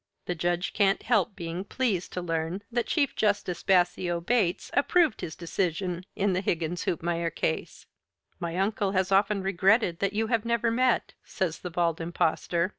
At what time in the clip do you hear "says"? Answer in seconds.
11.23-11.59